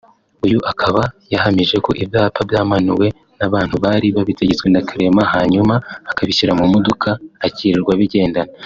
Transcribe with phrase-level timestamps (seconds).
[0.45, 1.01] uyu akaba
[1.33, 3.07] yahamije ko ibyapa byamanuwe
[3.37, 5.75] n’abantu bari babitegetswe na Clement hanyuma
[6.11, 7.09] akabishyira mu modoka
[7.47, 8.51] akirirwa abigendana